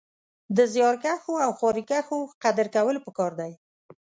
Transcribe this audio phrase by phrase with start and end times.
[0.57, 3.51] د زيارکښو او خواريکښو قدر کول پکار دی